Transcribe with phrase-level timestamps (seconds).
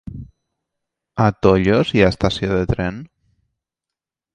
[1.27, 3.03] A Tollos hi ha estació de tren?